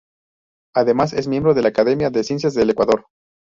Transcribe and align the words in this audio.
Además, 0.73 1.13
es 1.13 1.27
miembro 1.27 1.53
de 1.53 1.61
la 1.61 1.67
Academia 1.67 2.09
de 2.09 2.23
Ciencias 2.23 2.55
del 2.55 2.71
Ecuador. 2.71 3.05